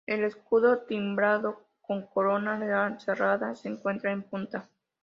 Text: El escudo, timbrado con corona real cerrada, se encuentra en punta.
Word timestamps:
El 0.07 0.23
escudo, 0.23 0.79
timbrado 0.87 1.67
con 1.79 2.07
corona 2.07 2.57
real 2.57 2.99
cerrada, 2.99 3.53
se 3.53 3.67
encuentra 3.69 4.11
en 4.11 4.23
punta. 4.23 4.67